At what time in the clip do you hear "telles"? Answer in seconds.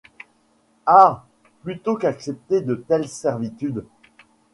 2.73-3.07